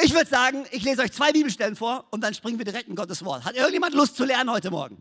[0.00, 2.94] Ich würde sagen, ich lese euch zwei Bibelstellen vor und dann springen wir direkt in
[2.94, 3.44] Gottes Wort.
[3.44, 4.96] Hat irgendjemand Lust zu lernen heute Morgen?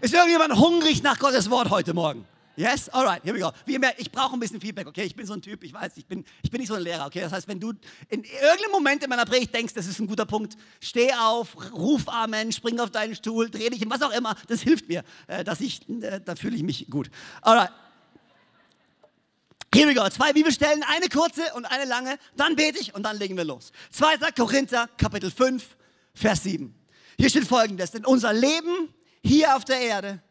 [0.00, 2.26] Ist irgendjemand hungrig nach Gottes Wort heute Morgen?
[2.56, 2.88] Yes?
[2.88, 3.52] Alright, here we go.
[3.66, 5.04] Wie immer, ich brauche ein bisschen Feedback, okay?
[5.04, 7.06] Ich bin so ein Typ, ich weiß, ich bin, ich bin nicht so ein Lehrer,
[7.06, 7.20] okay?
[7.20, 7.70] Das heißt, wenn du
[8.08, 12.08] in irgendeinem Moment in meiner Predigt denkst, das ist ein guter Punkt, steh auf, ruf
[12.08, 15.60] Amen, spring auf deinen Stuhl, dreh dich, was auch immer, das hilft mir, äh, dass
[15.60, 17.10] ich, äh, da fühle ich mich gut.
[17.42, 17.70] Alright.
[19.74, 20.08] Here we go.
[20.08, 22.18] Zwei Bibelstellen, eine kurze und eine lange.
[22.36, 23.72] Dann bete ich und dann legen wir los.
[23.90, 24.32] 2.
[24.32, 25.76] Korinther, Kapitel 5,
[26.14, 26.74] Vers 7.
[27.18, 30.22] Hier steht folgendes: Denn unser Leben hier auf der Erde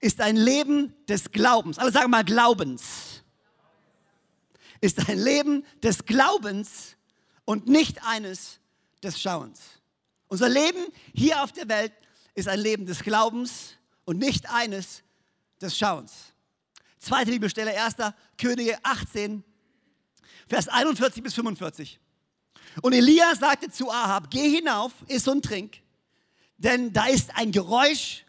[0.00, 1.78] ist ein Leben des Glaubens.
[1.78, 3.22] Alle sagen mal Glaubens.
[4.80, 6.96] Ist ein Leben des Glaubens
[7.44, 8.60] und nicht eines
[9.02, 9.60] des Schauens.
[10.28, 11.92] Unser Leben hier auf der Welt
[12.34, 15.02] ist ein Leben des Glaubens und nicht eines
[15.60, 16.12] des Schauens.
[16.98, 17.94] Zweite Bibelstelle, 1.
[18.36, 19.44] Könige 18,
[20.48, 22.00] Vers 41 bis 45.
[22.82, 25.82] Und Elia sagte zu Ahab, geh hinauf, iss und trink,
[26.56, 28.24] denn da ist ein Geräusch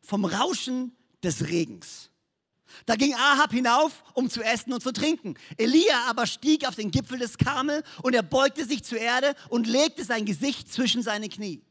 [0.00, 2.10] vom Rauschen des Regens.
[2.86, 5.34] Da ging Ahab hinauf, um zu essen und zu trinken.
[5.56, 9.66] Elia aber stieg auf den Gipfel des Karmel und er beugte sich zur Erde und
[9.66, 11.62] legte sein Gesicht zwischen seine Knie.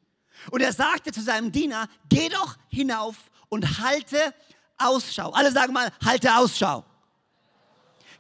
[0.52, 3.16] Und er sagte zu seinem Diener, geh doch hinauf
[3.50, 4.34] und halte
[4.78, 5.32] Ausschau.
[5.32, 6.84] Alle sagen mal, halte Ausschau.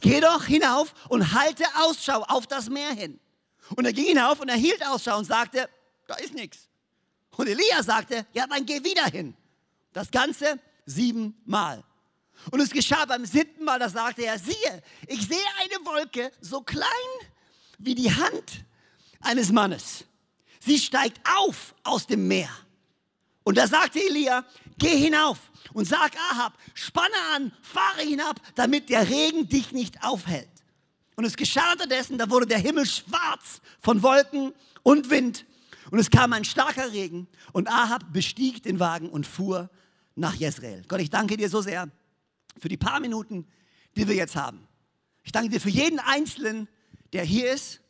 [0.02, 3.20] Geh doch hinauf und halte Ausschau auf das Meer hin.
[3.76, 5.70] Und er ging hinauf und er hielt Ausschau und sagte,
[6.08, 6.68] da ist nichts.
[7.36, 9.34] Und Elia sagte, ja, dann geh wieder hin.
[9.94, 11.84] Das Ganze siebenmal.
[12.52, 16.62] Und es geschah beim siebten Mal, da sagte er, siehe, ich sehe eine Wolke so
[16.62, 16.88] klein
[17.78, 18.66] wie die Hand
[19.22, 20.06] eines Mannes.
[20.60, 22.50] Sie steigt auf aus dem Meer.
[23.44, 24.46] Und da sagte Elia,
[24.78, 25.38] geh hinauf
[25.74, 30.50] und sag Ahab, spanne an, fahre hinab, damit der Regen dich nicht aufhält.
[31.16, 35.46] Und es geschah unterdessen, da wurde der Himmel schwarz von Wolken und Wind.
[35.92, 39.70] Und es kam ein starker Regen und Ahab bestieg den Wagen und fuhr
[40.16, 40.84] nach Jezreel.
[40.88, 41.90] Gott, ich danke dir so sehr
[42.58, 43.48] für die paar Minuten,
[43.96, 44.68] die wir jetzt haben.
[45.24, 46.68] Ich danke dir für jeden Einzelnen,
[47.14, 47.82] der hier ist.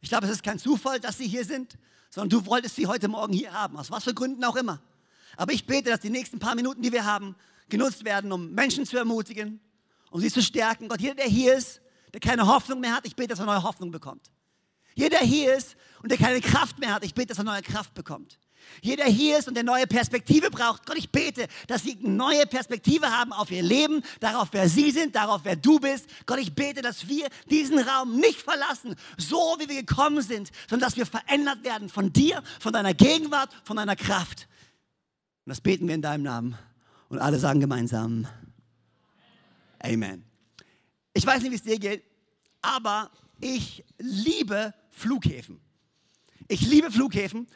[0.00, 1.78] Ich glaube, es ist kein Zufall, dass sie hier sind,
[2.10, 4.80] sondern du wolltest sie heute Morgen hier haben, aus was für Gründen auch immer.
[5.36, 7.36] Aber ich bete, dass die nächsten paar Minuten, die wir haben,
[7.68, 9.60] genutzt werden, um Menschen zu ermutigen,
[10.10, 10.88] um sie zu stärken.
[10.88, 11.80] Gott, jeder, der hier ist,
[12.12, 14.30] der keine Hoffnung mehr hat, ich bete, dass er neue Hoffnung bekommt.
[14.94, 17.62] Jeder, der hier ist und der keine Kraft mehr hat, ich bete, dass er neue
[17.62, 18.38] Kraft bekommt.
[18.82, 20.86] Jeder hier ist und der neue Perspektive braucht.
[20.86, 24.90] Gott, ich bete, dass sie eine neue Perspektive haben auf ihr Leben, darauf, wer sie
[24.90, 26.06] sind, darauf, wer du bist.
[26.26, 30.88] Gott, ich bete, dass wir diesen Raum nicht verlassen, so wie wir gekommen sind, sondern
[30.88, 34.48] dass wir verändert werden von dir, von deiner Gegenwart, von deiner Kraft.
[35.44, 36.58] Und das beten wir in deinem Namen.
[37.08, 38.26] Und alle sagen gemeinsam
[39.80, 40.24] Amen.
[41.14, 42.04] Ich weiß nicht, wie es dir geht,
[42.60, 43.10] aber
[43.40, 45.60] ich liebe Flughäfen.
[46.48, 47.46] Ich liebe Flughäfen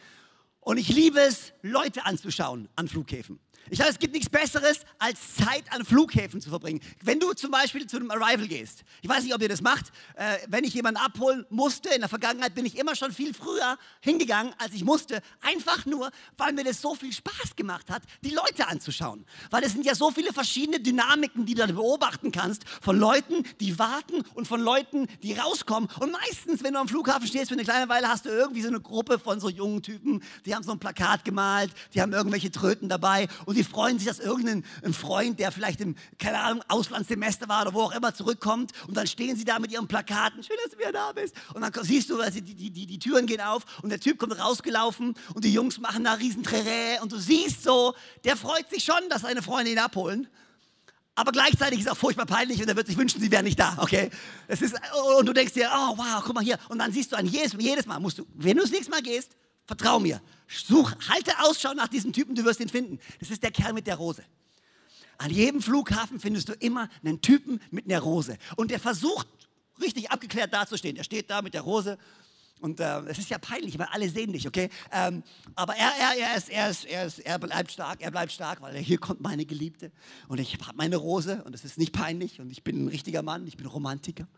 [0.63, 3.39] und ich liebe es, Leute anzuschauen an Flughäfen.
[3.71, 6.81] Ich glaube, es gibt nichts Besseres, als Zeit an Flughäfen zu verbringen.
[7.03, 9.93] Wenn du zum Beispiel zu einem Arrival gehst, ich weiß nicht, ob ihr das macht,
[10.17, 13.79] äh, wenn ich jemanden abholen musste, in der Vergangenheit bin ich immer schon viel früher
[14.01, 18.31] hingegangen, als ich musste, einfach nur, weil mir das so viel Spaß gemacht hat, die
[18.31, 19.25] Leute anzuschauen.
[19.51, 23.45] Weil es sind ja so viele verschiedene Dynamiken, die du da beobachten kannst, von Leuten,
[23.61, 25.89] die warten und von Leuten, die rauskommen.
[26.01, 28.69] Und meistens, wenn du am Flughafen stehst für eine kleine Weile, hast du irgendwie so
[28.69, 32.51] eine Gruppe von so jungen Typen, die haben so ein Plakat gemalt, die haben irgendwelche
[32.51, 37.49] Tröten dabei und die freuen sich, dass irgendein Freund, der vielleicht im, keine Ahnung, Auslandssemester
[37.49, 40.57] war oder wo auch immer zurückkommt und dann stehen sie da mit ihren Plakaten, schön,
[40.65, 41.35] dass du wieder da bist.
[41.55, 44.39] Und dann siehst du, die, die, die, die Türen gehen auf und der Typ kommt
[44.39, 48.85] rausgelaufen und die Jungs machen da riesen Trärä und du siehst so, der freut sich
[48.85, 50.29] schon, dass seine Freunde ihn abholen.
[51.15, 53.59] Aber gleichzeitig ist es auch furchtbar peinlich und er wird sich wünschen, sie wären nicht
[53.59, 54.09] da, okay?
[54.49, 54.75] Es ist,
[55.19, 56.59] und du denkst dir, oh wow, guck mal hier.
[56.71, 59.03] Und dann siehst du an jedes, jedes Mal, musst du, wenn du das nächste Mal
[59.03, 59.37] gehst,
[59.67, 60.21] Vertrau mir.
[60.49, 62.99] Such, halte Ausschau nach diesem Typen, du wirst ihn finden.
[63.21, 64.25] Das ist der Kerl mit der Rose.
[65.19, 68.37] An jedem Flughafen findest du immer einen Typen mit einer Rose.
[68.57, 69.29] Und der versucht,
[69.81, 70.97] richtig abgeklärt dazustehen.
[70.97, 71.99] Der steht da mit der Rose
[72.63, 74.71] und äh, es ist ja peinlich, weil alle sehen dich, okay?
[74.93, 75.23] Ähm,
[75.57, 78.61] aber er, er, er, ist, er, ist, er, ist, er bleibt stark, er bleibt stark,
[78.63, 79.91] weil hier kommt meine Geliebte
[80.29, 83.23] und ich habe meine Rose und es ist nicht peinlich und ich bin ein richtiger
[83.23, 84.29] Mann, ich bin Romantiker.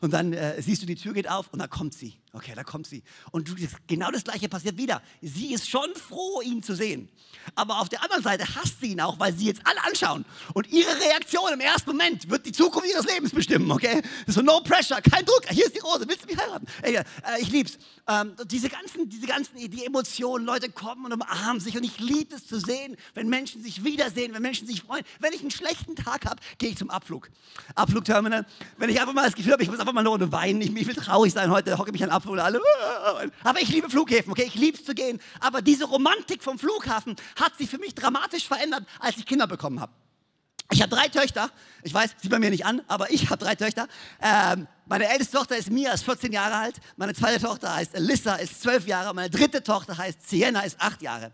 [0.00, 2.18] Und dann äh, siehst du, die Tür geht auf und da kommt sie.
[2.32, 3.02] Okay, da kommt sie.
[3.30, 3.54] Und du,
[3.86, 5.00] genau das Gleiche passiert wieder.
[5.22, 7.08] Sie ist schon froh, ihn zu sehen.
[7.54, 10.24] Aber auf der anderen Seite hasst sie ihn auch, weil sie jetzt alle anschauen.
[10.52, 14.02] Und ihre Reaktion im ersten Moment wird die Zukunft ihres Lebens bestimmen, okay?
[14.26, 15.46] So no pressure, kein Druck.
[15.48, 16.66] Hier ist die Rose, willst du mich heiraten?
[16.82, 17.04] Ey, äh,
[17.40, 17.84] ich liebe lieb's.
[18.06, 22.34] Ähm, diese ganzen, diese ganzen die Emotionen, Leute kommen und umarmen sich und ich liebe
[22.34, 25.04] es zu sehen, wenn Menschen sich wiedersehen, wenn Menschen sich freuen.
[25.20, 27.30] Wenn ich einen schlechten Tag habe, gehe ich zum Abflug.
[27.74, 28.46] Abflugterminal.
[28.78, 30.86] Wenn ich einfach mal das Gefühl habe, ich muss einfach mal nur weinen, ich, ich
[30.86, 32.60] will traurig sein heute, hocke mich an Abflug und alle.
[33.44, 35.20] Aber ich liebe Flughäfen, okay, ich liebe es zu gehen.
[35.40, 39.80] Aber diese Romantik vom Flughafen hat sich für mich dramatisch verändert, als ich Kinder bekommen
[39.80, 39.92] habe.
[40.70, 41.50] Ich habe drei Töchter.
[41.82, 43.88] Ich weiß, sieht man mir nicht an, aber ich habe drei Töchter.
[44.20, 46.76] Ähm, meine älteste Tochter ist Mia, ist 14 Jahre alt.
[46.96, 49.14] Meine zweite Tochter heißt Alyssa, ist 12 Jahre.
[49.14, 51.32] Meine dritte Tochter heißt Sienna, ist 8 Jahre.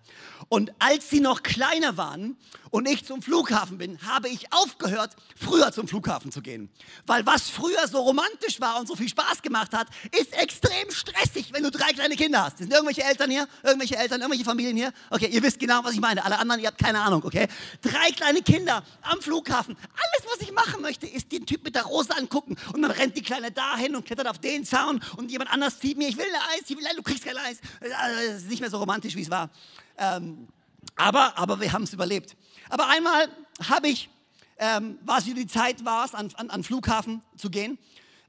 [0.48, 2.36] Und als sie noch kleiner waren
[2.74, 6.68] und ich zum Flughafen bin, habe ich aufgehört, früher zum Flughafen zu gehen.
[7.06, 9.86] Weil was früher so romantisch war und so viel Spaß gemacht hat,
[10.20, 12.58] ist extrem stressig, wenn du drei kleine Kinder hast.
[12.58, 13.46] Sind irgendwelche Eltern hier?
[13.62, 14.92] Irgendwelche Eltern, irgendwelche Familien hier?
[15.10, 16.24] Okay, ihr wisst genau, was ich meine.
[16.24, 17.46] Alle anderen, ihr habt keine Ahnung, okay?
[17.80, 19.76] Drei kleine Kinder am Flughafen.
[19.76, 22.56] Alles, was ich machen möchte, ist den Typ mit der Rose angucken.
[22.72, 25.96] Und dann rennt die kleine dahin und klettert auf den Zaun und jemand anders zieht
[25.96, 27.58] mir, ich will ein Eis, ich will, ein, du kriegst kein Eis.
[27.80, 29.48] Das ist nicht mehr so romantisch, wie es war.
[29.96, 30.48] Ähm,
[30.96, 32.36] aber, aber wir haben es überlebt.
[32.74, 33.28] Aber einmal
[33.68, 34.10] habe ich,
[34.58, 37.78] ähm, wieder die Zeit, war an, an, an Flughafen zu gehen,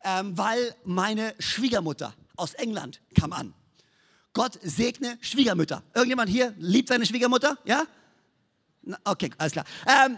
[0.04, 3.56] ähm, weil meine Schwiegermutter aus England kam an.
[4.34, 5.82] Gott segne Schwiegermütter.
[5.96, 7.58] Irgendjemand hier liebt seine Schwiegermutter?
[7.66, 7.86] Ja?
[9.04, 9.66] Okay, alles klar.
[9.88, 10.18] Ähm,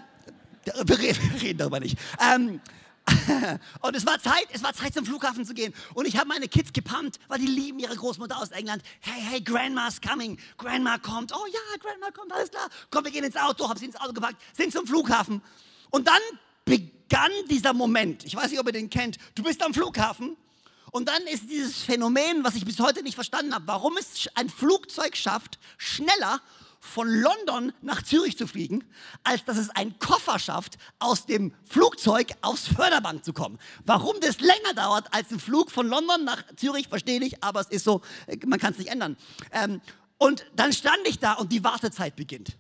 [0.86, 1.00] wir
[1.42, 1.98] reden darüber nicht.
[2.20, 2.60] Ähm,
[3.82, 5.74] und es war Zeit, es war Zeit zum Flughafen zu gehen.
[5.94, 8.84] Und ich habe meine Kids gepumpt, weil die lieben ihre Großmutter aus England.
[9.00, 10.38] Hey, hey, Grandma's coming.
[10.58, 11.34] Grandma kommt.
[11.34, 12.70] Oh ja, Grandma kommt, alles klar.
[12.90, 15.42] Komm, wir gehen ins Auto, hab sie ins Auto gepackt, sind zum Flughafen.
[15.90, 16.22] Und dann
[16.66, 18.26] begann dieser Moment.
[18.26, 19.18] Ich weiß nicht, ob ihr den kennt.
[19.36, 20.36] Du bist am Flughafen
[20.92, 24.50] und dann ist dieses Phänomen, was ich bis heute nicht verstanden habe, warum es ein
[24.50, 26.42] Flugzeug schafft, schneller
[26.88, 28.84] von London nach Zürich zu fliegen,
[29.24, 33.60] als dass es einen Koffer schafft, aus dem Flugzeug aufs Förderbank zu kommen.
[33.86, 37.68] Warum das länger dauert als ein Flug von London nach Zürich, verstehe ich, aber es
[37.68, 38.02] ist so,
[38.46, 39.18] man kann es nicht ändern.
[39.52, 39.82] Ähm,
[40.18, 42.58] und dann stand ich da und die Wartezeit beginnt.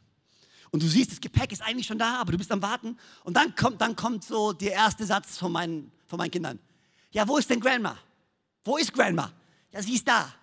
[0.71, 2.97] Und du siehst, das Gepäck ist eigentlich schon da, aber du bist am Warten.
[3.23, 6.59] Und dann kommt, dann kommt so der erste Satz von meinen, von meinen Kindern.
[7.11, 7.97] Ja, wo ist denn Grandma?
[8.63, 9.31] Wo ist Grandma?
[9.71, 10.33] Ja, sie ist da.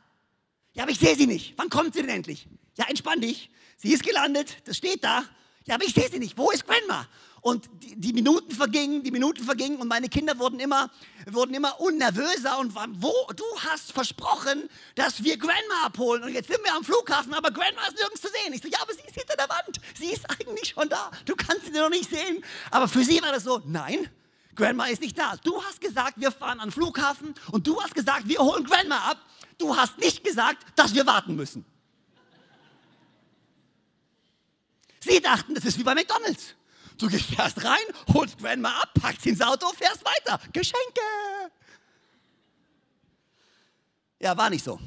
[0.74, 1.54] Ja, aber ich sehe sie nicht.
[1.56, 2.48] Wann kommt sie denn endlich?
[2.76, 3.50] Ja, entspann dich.
[3.76, 5.24] Sie ist gelandet, das steht da.
[5.64, 6.36] Ja, aber ich sehe sie nicht.
[6.36, 7.08] Wo ist Grandma?
[7.40, 10.90] Und die, die, Minuten vergingen, die Minuten vergingen und meine Kinder wurden immer,
[11.30, 16.48] wurden immer unnervöser und waren, wo, du hast versprochen, dass wir Grandma abholen und jetzt
[16.48, 18.54] sind wir am Flughafen, aber Grandma ist nirgends zu sehen.
[18.54, 19.78] Ich so, ja, aber sie ist hinter der Wand.
[19.94, 21.10] Sie ist eigentlich schon da.
[21.26, 22.42] Du kannst sie noch nicht sehen.
[22.70, 24.08] Aber für sie war das so, nein,
[24.54, 25.36] Grandma ist nicht da.
[25.44, 29.10] Du hast gesagt, wir fahren an den Flughafen und du hast gesagt, wir holen Grandma
[29.10, 29.18] ab.
[29.58, 31.64] Du hast nicht gesagt, dass wir warten müssen.
[35.00, 36.54] Sie dachten, das ist wie bei McDonalds.
[36.96, 40.40] Du fährst rein, holst Grandma ab, packst ins Auto, fährst weiter.
[40.52, 41.00] Geschenke.
[44.20, 44.80] Ja, war nicht so.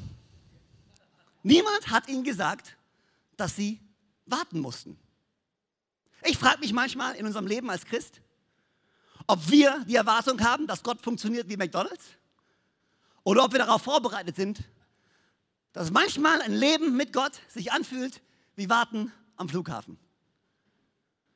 [1.42, 2.76] Niemand hat ihnen gesagt,
[3.36, 3.80] dass sie
[4.26, 4.98] warten mussten.
[6.24, 8.20] Ich frage mich manchmal in unserem Leben als Christ,
[9.26, 12.17] ob wir die Erwartung haben, dass Gott funktioniert wie McDonald's
[13.28, 14.62] oder ob wir darauf vorbereitet sind,
[15.74, 18.22] dass manchmal ein Leben mit Gott sich anfühlt
[18.56, 19.98] wie Warten am Flughafen.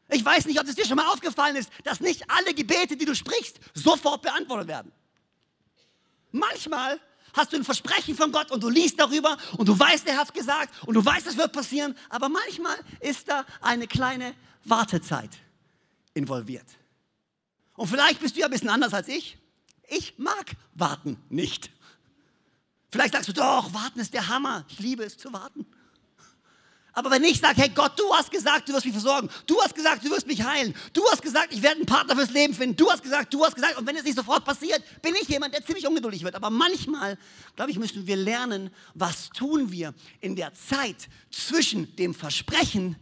[0.08, 3.04] Ich weiß nicht, ob es dir schon mal aufgefallen ist, dass nicht alle Gebete, die
[3.04, 4.90] du sprichst, sofort beantwortet werden.
[6.30, 6.98] Manchmal
[7.34, 10.28] hast du ein Versprechen von Gott und du liest darüber und du weißt, er hat
[10.28, 15.36] es gesagt und du weißt, es wird passieren, aber manchmal ist da eine kleine Wartezeit
[16.14, 16.67] involviert.
[17.74, 19.36] Und vielleicht bist du ja ein bisschen anders als ich.
[19.88, 21.70] Ich mag warten nicht.
[22.93, 24.67] Vielleicht sagst du, doch, warten ist der Hammer.
[24.69, 25.65] Ich liebe es zu warten.
[26.93, 29.31] Aber wenn ich sage, hey Gott, du hast gesagt, du wirst mich versorgen.
[29.46, 30.75] Du hast gesagt, du wirst mich heilen.
[30.93, 32.77] Du hast gesagt, ich werde einen Partner fürs Leben finden.
[32.77, 33.79] Du hast gesagt, du hast gesagt.
[33.79, 36.34] Und wenn es nicht sofort passiert, bin ich jemand, der ziemlich ungeduldig wird.
[36.34, 37.17] Aber manchmal,
[37.56, 42.96] glaube ich, müssen wir lernen, was tun wir in der Zeit zwischen dem Versprechen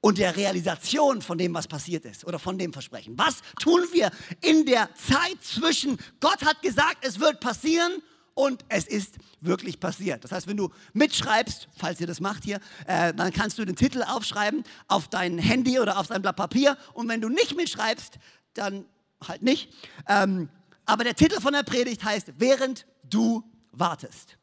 [0.00, 3.18] und der Realisation von dem, was passiert ist oder von dem Versprechen.
[3.18, 8.00] Was tun wir in der Zeit zwischen Gott hat gesagt, es wird passieren
[8.38, 10.22] und es ist wirklich passiert.
[10.22, 13.74] Das heißt, wenn du mitschreibst, falls ihr das macht hier, äh, dann kannst du den
[13.74, 18.20] Titel aufschreiben auf dein Handy oder auf dein Blatt Papier und wenn du nicht mitschreibst,
[18.54, 18.84] dann
[19.26, 19.72] halt nicht.
[20.06, 20.50] Ähm,
[20.86, 23.42] aber der Titel von der Predigt heißt, während du
[23.72, 24.38] wartest.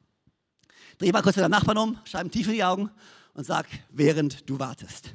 [0.98, 2.92] Dreh mal kurz deinen Nachbarn um, schreib ihm tief in die Augen
[3.34, 5.14] und sag, während du wartest.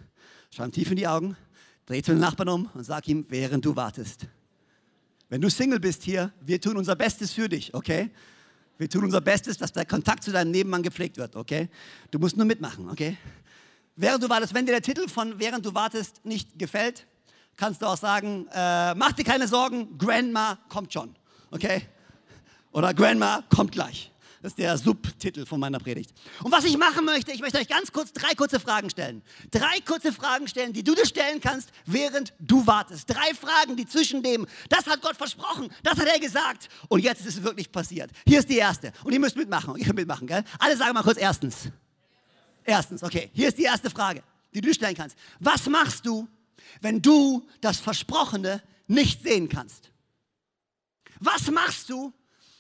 [0.51, 1.37] Schreib ihm tief in die Augen,
[1.85, 4.27] dreh zu den Nachbarn um und sag ihm, während du wartest.
[5.29, 8.11] Wenn du Single bist hier, wir tun unser Bestes für dich, okay?
[8.81, 11.69] Wir tun unser Bestes, dass der Kontakt zu deinem Nebenmann gepflegt wird, okay?
[12.11, 13.19] Du musst nur mitmachen, okay?
[13.95, 17.07] Während du wartest, wenn dir der Titel von Während du wartest nicht gefällt,
[17.59, 21.15] kannst du auch sagen, äh, mach dir keine Sorgen, Grandma kommt schon,
[21.51, 21.83] okay?
[22.73, 24.11] Oder Grandma kommt gleich.
[24.43, 26.15] Das ist der Subtitel von meiner Predigt.
[26.43, 29.23] Und was ich machen möchte, ich möchte euch ganz kurz drei kurze Fragen stellen.
[29.51, 33.11] Drei kurze Fragen stellen, die du dir stellen kannst, während du wartest.
[33.11, 37.21] Drei Fragen, die zwischen dem, das hat Gott versprochen, das hat er gesagt und jetzt
[37.21, 38.11] ist es wirklich passiert.
[38.27, 38.93] Hier ist die erste.
[39.05, 39.77] Und ihr müsst mitmachen.
[39.77, 40.43] Ihr könnt mitmachen, gell?
[40.59, 41.69] Alle sagen mal kurz erstens.
[42.65, 43.31] Erstens, okay.
[43.35, 44.23] Hier ist die erste Frage,
[44.55, 45.19] die du stellen kannst.
[45.39, 46.27] Was machst du,
[46.81, 49.91] wenn du das Versprochene nicht sehen kannst?
[51.19, 52.15] Was machst du,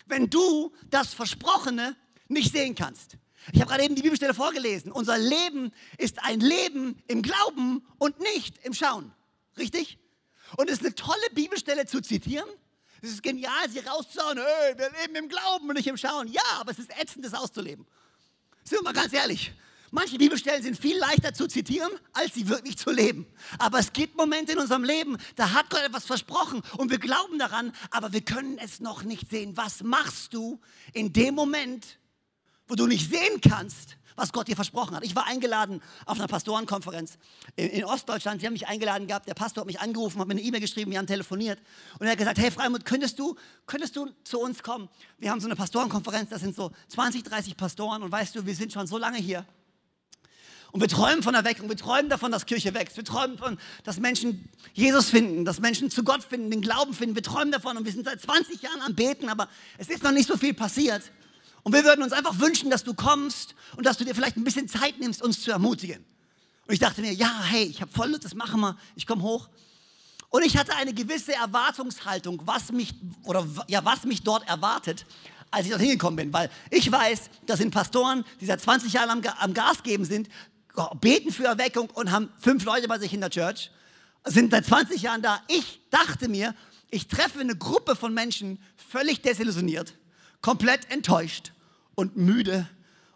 [0.06, 1.96] wenn du das Versprochene
[2.28, 3.16] nicht sehen kannst.
[3.52, 4.92] Ich habe gerade eben die Bibelstelle vorgelesen.
[4.92, 9.12] Unser Leben ist ein Leben im Glauben und nicht im Schauen.
[9.56, 9.98] Richtig?
[10.56, 12.48] Und es ist eine tolle Bibelstelle zu zitieren.
[13.02, 14.38] Es ist genial, sie rauszuhauen.
[14.38, 16.28] Hey, wir leben im Glauben und nicht im Schauen.
[16.28, 17.86] Ja, aber es ist ätzend, das auszuleben.
[18.62, 19.52] Sind wir mal ganz ehrlich.
[19.92, 23.26] Manche Bibelstellen sind viel leichter zu zitieren, als sie wirklich zu leben.
[23.58, 27.40] Aber es gibt Momente in unserem Leben, da hat Gott etwas versprochen und wir glauben
[27.40, 29.56] daran, aber wir können es noch nicht sehen.
[29.56, 30.60] Was machst du
[30.92, 31.98] in dem Moment,
[32.68, 35.04] wo du nicht sehen kannst, was Gott dir versprochen hat?
[35.04, 37.18] Ich war eingeladen auf einer Pastorenkonferenz
[37.56, 38.40] in Ostdeutschland.
[38.40, 39.26] Sie haben mich eingeladen gehabt.
[39.26, 41.58] Der Pastor hat mich angerufen, hat mir eine E-Mail geschrieben, wir haben telefoniert.
[41.98, 43.34] Und er hat gesagt, hey Freimund, könntest du,
[43.66, 44.88] könntest du zu uns kommen?
[45.18, 48.54] Wir haben so eine Pastorenkonferenz, das sind so 20, 30 Pastoren und weißt du, wir
[48.54, 49.44] sind schon so lange hier.
[50.72, 52.96] Und wir träumen von Erweckung, wir träumen davon, dass Kirche wächst.
[52.96, 57.14] Wir träumen davon, dass Menschen Jesus finden, dass Menschen zu Gott finden, den Glauben finden.
[57.14, 59.48] Wir träumen davon und wir sind seit 20 Jahren am Beten, aber
[59.78, 61.02] es ist noch nicht so viel passiert.
[61.62, 64.44] Und wir würden uns einfach wünschen, dass du kommst und dass du dir vielleicht ein
[64.44, 66.04] bisschen Zeit nimmst, uns zu ermutigen.
[66.66, 68.76] Und ich dachte mir, ja, hey, ich habe voll Lust, das machen wir.
[68.94, 69.48] Ich komme hoch.
[70.30, 75.04] Und ich hatte eine gewisse Erwartungshaltung, was mich, oder, ja, was mich dort erwartet,
[75.50, 76.32] als ich dort hingekommen bin.
[76.32, 80.28] Weil ich weiß, das sind Pastoren, die seit 20 Jahren am, am Gas geben sind,
[81.00, 83.70] beten für Erweckung und haben fünf Leute bei sich in der Church,
[84.24, 85.40] sind seit 20 Jahren da.
[85.48, 86.54] Ich dachte mir,
[86.90, 89.94] ich treffe eine Gruppe von Menschen völlig desillusioniert,
[90.40, 91.52] komplett enttäuscht
[91.94, 92.68] und müde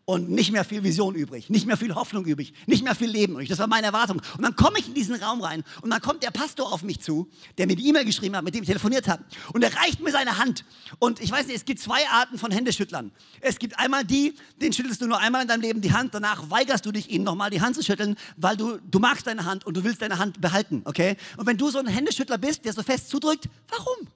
[0.06, 3.34] und nicht mehr viel Vision übrig, nicht mehr viel Hoffnung übrig, nicht mehr viel Leben
[3.34, 3.48] übrig.
[3.48, 4.20] Das war meine Erwartung.
[4.36, 7.00] Und dann komme ich in diesen Raum rein und dann kommt der Pastor auf mich
[7.00, 9.24] zu, der mir die E-Mail geschrieben hat, mit dem ich telefoniert habe.
[9.52, 10.64] Und er reicht mir seine Hand.
[10.98, 13.12] Und ich weiß nicht, es gibt zwei Arten von Händeschüttlern.
[13.40, 16.50] Es gibt einmal die, den schüttelst du nur einmal in deinem Leben die Hand, danach
[16.50, 19.66] weigerst du dich, ihnen nochmal die Hand zu schütteln, weil du, du magst deine Hand
[19.66, 21.16] und du willst deine Hand behalten, okay?
[21.36, 24.08] Und wenn du so ein Händeschüttler bist, der so fest zudrückt, warum?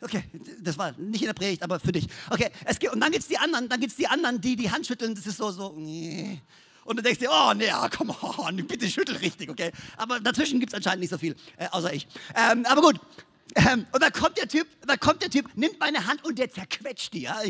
[0.00, 0.24] Okay,
[0.60, 2.06] das war nicht in der Predigt, aber für dich.
[2.30, 4.70] Okay, es gibt, und dann gibt es die anderen, dann gibt die anderen, die die
[4.70, 6.40] Hand schütteln, das ist so, so, nee.
[6.84, 9.72] Und du denkst dir, oh nee, komm on, bitte schüttel richtig, okay?
[9.96, 12.06] Aber dazwischen gibt es anscheinend nicht so viel, äh, außer ich.
[12.34, 13.00] Ähm, aber gut.
[13.54, 16.50] Ähm, und dann kommt der Typ, dann kommt der Typ, nimmt meine Hand und der
[16.50, 17.22] zerquetscht die.
[17.22, 17.38] Ja?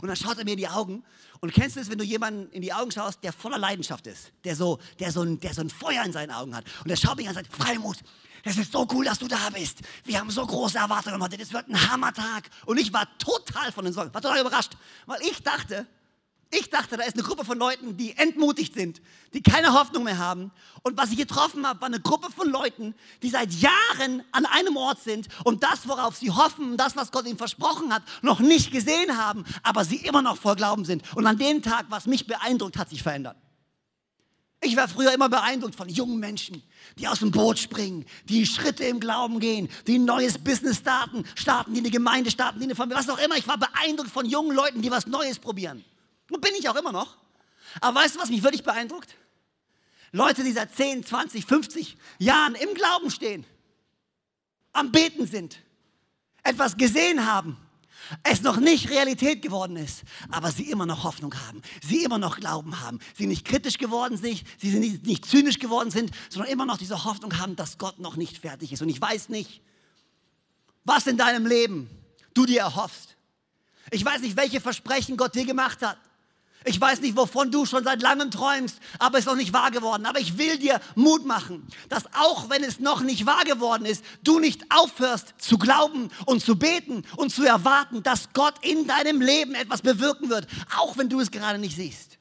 [0.00, 1.04] Und dann schaut er mir in die Augen.
[1.40, 4.32] Und kennst du es, wenn du jemanden in die Augen schaust, der voller Leidenschaft ist,
[4.42, 6.64] der so, der so, ein, der so ein Feuer in seinen Augen hat.
[6.82, 7.98] Und der schaut mich an und sagt, Freimut,
[8.44, 9.78] es ist so cool, dass du da bist.
[10.04, 11.36] Wir haben so große Erwartungen heute.
[11.36, 12.50] Das wird ein Hammertag.
[12.66, 14.72] Und ich war total von den Sorgen, war total überrascht,
[15.06, 15.86] weil ich dachte,
[16.50, 19.02] ich dachte, da ist eine Gruppe von Leuten, die entmutigt sind,
[19.34, 20.50] die keine Hoffnung mehr haben.
[20.82, 24.76] Und was ich getroffen habe, war eine Gruppe von Leuten, die seit Jahren an einem
[24.78, 28.70] Ort sind und das, worauf sie hoffen, das, was Gott ihnen versprochen hat, noch nicht
[28.70, 31.02] gesehen haben, aber sie immer noch voll Glauben sind.
[31.14, 33.36] Und an dem Tag, was mich beeindruckt, hat sich verändert.
[34.60, 36.62] Ich war früher immer beeindruckt von jungen Menschen,
[36.98, 41.24] die aus dem Boot springen, die Schritte im Glauben gehen, die ein neues Business starten,
[41.36, 43.36] starten, die eine Gemeinde starten, die eine Familie, was auch immer.
[43.36, 45.84] Ich war beeindruckt von jungen Leuten, die was Neues probieren.
[46.30, 47.16] Und bin ich auch immer noch.
[47.80, 49.14] Aber weißt du, was mich wirklich beeindruckt?
[50.10, 53.44] Leute, die seit 10, 20, 50 Jahren im Glauben stehen,
[54.72, 55.60] am Beten sind,
[56.42, 57.56] etwas gesehen haben
[58.22, 62.38] es noch nicht Realität geworden ist, aber sie immer noch Hoffnung haben, sie immer noch
[62.38, 66.66] Glauben haben, sie nicht kritisch geworden sind, sie nicht, nicht zynisch geworden sind, sondern immer
[66.66, 68.82] noch diese Hoffnung haben, dass Gott noch nicht fertig ist.
[68.82, 69.60] Und ich weiß nicht,
[70.84, 71.90] was in deinem Leben
[72.34, 73.16] du dir erhoffst.
[73.90, 75.98] Ich weiß nicht, welche Versprechen Gott dir gemacht hat.
[76.64, 79.70] Ich weiß nicht, wovon du schon seit langem träumst, aber es ist noch nicht wahr
[79.70, 80.06] geworden.
[80.06, 84.04] Aber ich will dir Mut machen, dass auch wenn es noch nicht wahr geworden ist,
[84.24, 89.20] du nicht aufhörst zu glauben und zu beten und zu erwarten, dass Gott in deinem
[89.20, 90.46] Leben etwas bewirken wird,
[90.76, 92.18] auch wenn du es gerade nicht siehst.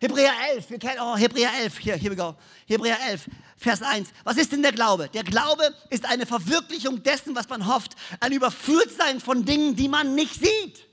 [0.00, 2.36] Hebräer 11, wir kennen, oh, Hebräer 11, hier, here we go.
[2.66, 4.08] Hebräer 11, Vers 1.
[4.22, 5.08] Was ist denn der Glaube?
[5.12, 10.14] Der Glaube ist eine Verwirklichung dessen, was man hofft, ein Überführtsein von Dingen, die man
[10.14, 10.87] nicht sieht.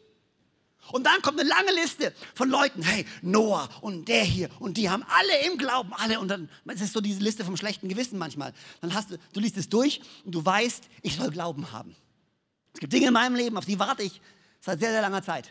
[0.92, 4.90] Und dann kommt eine lange Liste von Leuten, hey, Noah und der hier und die
[4.90, 6.20] haben alle im Glauben, alle.
[6.20, 8.54] Und dann, das ist so diese Liste vom schlechten Gewissen manchmal.
[8.82, 11.96] Dann hast du, du liest es durch und du weißt, ich soll Glauben haben.
[12.74, 14.22] Es gibt Dinge in meinem Leben, auf die warte ich
[14.60, 15.50] seit sehr, sehr langer Zeit.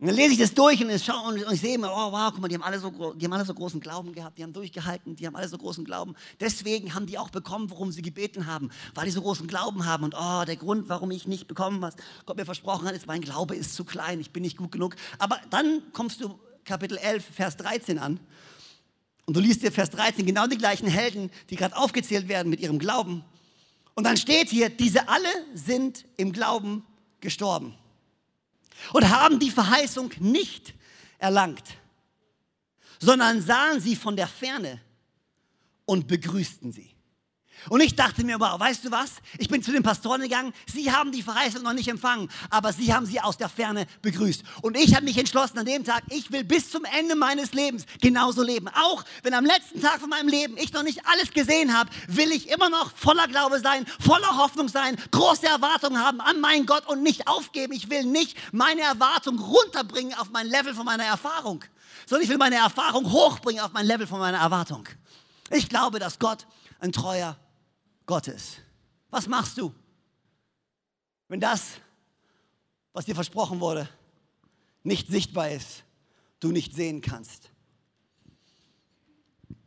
[0.00, 2.40] Und dann lese ich das durch und schaue und ich sehe mir, oh wow, guck
[2.40, 5.14] mal, die haben, alle so, die haben alle so großen Glauben gehabt, die haben durchgehalten,
[5.14, 6.14] die haben alle so großen Glauben.
[6.40, 10.04] Deswegen haben die auch bekommen, worum sie gebeten haben, weil die so großen Glauben haben.
[10.04, 13.20] Und oh, der Grund, warum ich nicht bekommen, was Gott mir versprochen hat, ist, mein
[13.20, 14.96] Glaube ist zu klein, ich bin nicht gut genug.
[15.18, 18.20] Aber dann kommst du Kapitel 11, Vers 13 an
[19.26, 22.60] und du liest dir Vers 13 genau die gleichen Helden, die gerade aufgezählt werden mit
[22.60, 23.22] ihrem Glauben.
[23.94, 26.86] Und dann steht hier, diese alle sind im Glauben
[27.20, 27.74] gestorben
[28.92, 30.74] und haben die Verheißung nicht
[31.18, 31.64] erlangt,
[32.98, 34.80] sondern sahen sie von der Ferne
[35.84, 36.90] und begrüßten sie.
[37.68, 39.16] Und ich dachte mir, wow, weißt du was?
[39.38, 42.94] Ich bin zu den Pastoren gegangen, sie haben die Verheißung noch nicht empfangen, aber sie
[42.94, 44.42] haben sie aus der Ferne begrüßt.
[44.62, 47.84] Und ich habe mich entschlossen an dem Tag, ich will bis zum Ende meines Lebens
[48.00, 48.68] genauso leben.
[48.68, 52.32] Auch wenn am letzten Tag von meinem Leben ich noch nicht alles gesehen habe, will
[52.32, 56.86] ich immer noch voller Glaube sein, voller Hoffnung sein, große Erwartungen haben an meinen Gott
[56.86, 57.72] und nicht aufgeben.
[57.72, 61.64] Ich will nicht meine Erwartung runterbringen auf mein Level von meiner Erfahrung,
[62.06, 64.88] sondern ich will meine Erfahrung hochbringen auf mein Level von meiner Erwartung.
[65.50, 66.46] Ich glaube, dass Gott
[66.78, 67.36] ein treuer
[68.10, 68.56] Gottes.
[69.10, 69.72] Was machst du,
[71.28, 71.74] wenn das,
[72.92, 73.88] was dir versprochen wurde,
[74.82, 75.84] nicht sichtbar ist,
[76.40, 77.50] du nicht sehen kannst?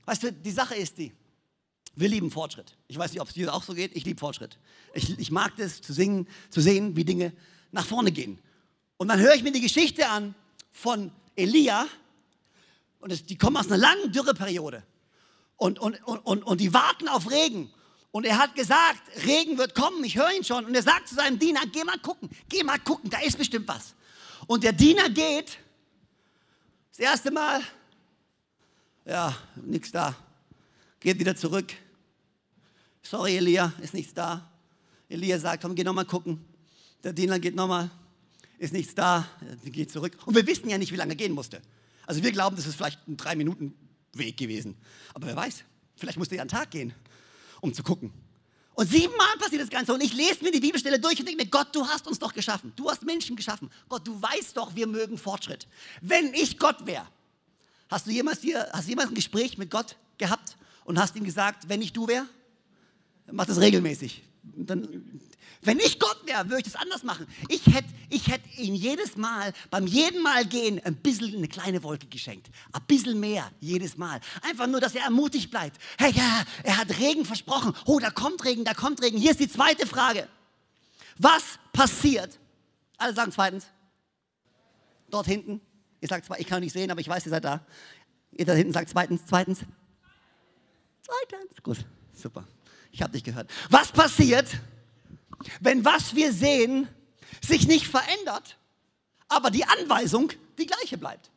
[0.04, 1.14] Weißt du, die Sache ist die,
[1.96, 2.76] wir lieben Fortschritt.
[2.90, 4.60] Ich weiß nicht, ob es dir auch so geht, ich liebe Fortschritt.
[4.94, 7.32] Ich, ich mag es zu singen, zu sehen, wie Dinge
[7.72, 8.40] nach vorne gehen.
[8.98, 10.36] Und dann höre ich mir die Geschichte an
[10.70, 11.88] von Elia
[13.00, 14.84] und es, die kommen aus einer langen Dürreperiode
[15.56, 17.72] und, und, und, und die warten auf Regen
[18.14, 20.66] und er hat gesagt, Regen wird kommen, ich höre ihn schon.
[20.66, 23.68] Und er sagt zu seinem Diener, geh mal gucken, geh mal gucken, da ist bestimmt
[23.68, 23.96] was.
[24.46, 25.58] Und der Diener geht,
[26.92, 27.64] das erste Mal,
[29.06, 30.16] ja, nichts da,
[31.00, 31.74] geht wieder zurück.
[33.02, 34.48] Sorry, Elia, ist nichts da.
[35.10, 36.46] Elia sagt, komm, geh nochmal gucken.
[37.04, 37.90] Der Diener geht nochmal,
[38.60, 39.28] ist nichts da,
[39.66, 40.16] geht zurück.
[40.28, 41.64] Und wir wissen ja nicht, wie lange er gehen musste.
[42.06, 43.74] Also wir glauben, das ist vielleicht ein drei Minuten
[44.14, 44.78] Weg gewesen.
[45.16, 45.64] Aber wer weiß,
[45.96, 46.94] vielleicht musste er einen Tag gehen
[47.64, 48.12] um zu gucken.
[48.76, 49.94] Und siebenmal passiert das Ganze.
[49.94, 52.34] Und ich lese mir die Bibelstelle durch und denke mir, Gott, du hast uns doch
[52.34, 52.74] geschaffen.
[52.76, 53.70] Du hast Menschen geschaffen.
[53.88, 55.68] Gott, du weißt doch, wir mögen Fortschritt.
[56.02, 57.08] Wenn ich Gott wäre,
[57.90, 61.70] hast du jemals, hier, hast jemals ein Gespräch mit Gott gehabt und hast ihm gesagt,
[61.70, 62.26] wenn ich du wäre?
[63.32, 64.24] Mach das regelmäßig.
[64.44, 65.22] Dann
[65.66, 67.28] wenn ich Gott wäre, würde ich das anders machen.
[67.50, 71.82] Ich hätte ich hätt ihm jedes Mal, beim jeden Mal gehen, ein bisschen eine kleine
[71.84, 72.50] Wolke geschenkt.
[72.72, 74.20] Ein bisschen mehr, jedes Mal.
[74.44, 75.82] Einfach nur, dass er ermutigt bleibt.
[75.98, 77.74] Hey, ja, er hat Regen versprochen.
[77.86, 79.18] Oh, da kommt Regen, da kommt Regen.
[79.18, 80.28] Hier ist die zweite Frage.
[81.18, 82.40] Was passiert?
[82.98, 83.66] Alle sagen zweitens.
[85.10, 85.62] Dort hinten.
[86.02, 87.66] Ihr sagt zwar, ich kann nicht sehen, aber ich weiß, ihr seid da.
[88.32, 89.60] Ihr da hinten sagt zweitens, zweitens.
[91.02, 91.64] Zweitens.
[91.64, 92.48] Gut, super.
[92.92, 93.50] Ich habe dich gehört.
[93.70, 94.48] Was passiert,
[95.60, 96.88] wenn was wir sehen
[97.42, 98.58] sich nicht verändert,
[99.28, 101.30] aber die Anweisung die gleiche bleibt.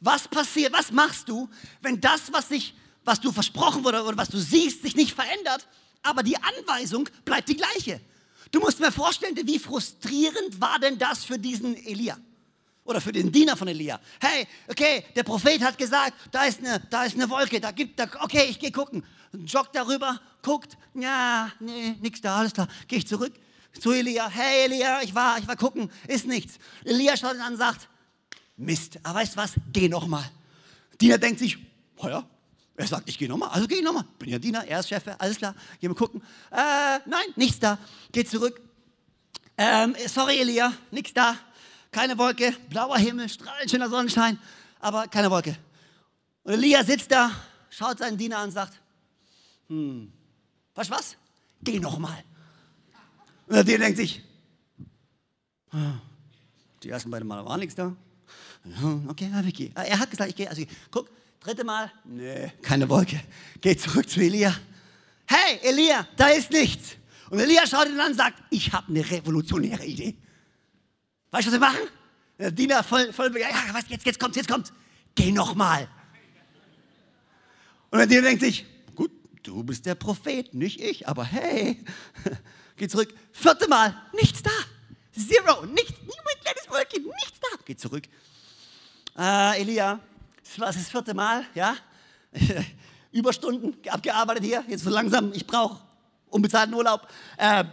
[0.00, 1.48] Was passiert, was machst du,
[1.80, 5.68] wenn das, was, sich, was du versprochen wurde oder was du siehst, sich nicht verändert,
[6.02, 8.00] aber die Anweisung bleibt die gleiche?
[8.50, 12.18] Du musst mir vorstellen, wie frustrierend war denn das für diesen Elia?
[12.84, 14.00] Oder für den Diener von Elia.
[14.20, 17.98] Hey, okay, der Prophet hat gesagt, da ist eine, da ist eine Wolke, da gibt,
[17.98, 19.04] da, okay, ich gehe gucken.
[19.32, 22.68] Joggt darüber, guckt, ja, nee, nichts da, alles klar.
[22.88, 23.32] Gehe ich zurück
[23.78, 24.28] zu Elia.
[24.28, 26.58] Hey Elia, ich war, ich war gucken, ist nichts.
[26.84, 27.88] Elia schaut ihn an und sagt,
[28.56, 30.24] Mist, aber weißt du was, geh nochmal.
[31.00, 31.56] Diener denkt sich,
[31.96, 32.24] oh ja,
[32.76, 34.04] er sagt, ich gehe nochmal, also geh nochmal.
[34.18, 36.22] Bin ja Diener, er ist Chef, alles klar, geh mal gucken.
[36.50, 37.78] Äh, nein, nichts da.
[38.12, 38.60] Geht zurück.
[39.56, 41.36] Ähm, sorry Elia, nichts da
[41.92, 44.38] keine Wolke, blauer Himmel, strahlend schöner Sonnenschein,
[44.80, 45.56] aber keine Wolke.
[46.42, 47.30] Und Elia sitzt da,
[47.68, 48.80] schaut seinen Diener an und sagt,
[49.68, 50.12] hm,
[50.74, 51.16] weißt du was?
[51.62, 52.24] Geh noch mal.
[53.46, 54.22] Und der Diener denkt sich,
[55.70, 55.94] ah,
[56.82, 57.94] die ersten beiden Male war nichts da.
[59.08, 59.70] Okay, ich gehe.
[59.74, 60.48] Er hat gesagt, ich gehe.
[60.48, 63.20] Also, guck, dritte Mal, nee, keine Wolke.
[63.60, 64.54] Geh zurück zu Elia.
[65.26, 66.96] Hey, Elia, da ist nichts.
[67.30, 70.16] Und Elia schaut ihn an und sagt, ich habe eine revolutionäre Idee.
[71.30, 71.88] Weißt du, was wir machen?
[72.38, 74.72] Der Diener voll, voll ja, was, jetzt, jetzt kommt, jetzt kommt.
[75.14, 75.88] Geh nochmal.
[77.90, 78.66] Und der Diener denkt sich,
[79.42, 81.84] du bist der Prophet, nicht ich, aber hey,
[82.76, 83.12] geh zurück.
[83.32, 84.50] Vierte Mal, nichts da.
[85.12, 87.58] Zero, nichts, niemand kleines Wolkchen, nichts da.
[87.64, 88.04] Geh zurück.
[89.18, 90.00] Äh, Elia,
[90.42, 91.76] das war das vierte Mal, ja?
[93.12, 95.82] Überstunden abgearbeitet hier, jetzt so langsam, ich brauche
[96.30, 97.06] unbezahlten Urlaub.
[97.36, 97.64] Äh,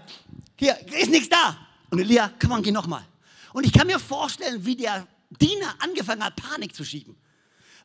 [0.58, 1.58] hier, ist nichts da.
[1.90, 3.06] Und Elia, komm geh nochmal.
[3.54, 7.16] Und ich kann mir vorstellen, wie der Diener angefangen hat, Panik zu schieben.